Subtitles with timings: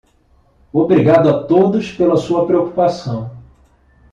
[0.73, 3.29] Obrigado a todos pela sua preocupação.